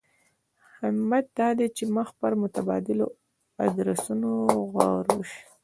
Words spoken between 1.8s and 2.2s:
مخ